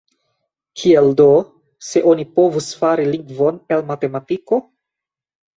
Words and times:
Kiel 0.79 1.09
do, 1.19 1.27
se 1.89 2.03
oni 2.13 2.25
povus 2.39 2.71
fari 2.81 3.05
lingvon 3.13 3.63
el 3.77 3.87
matematiko? 3.93 4.61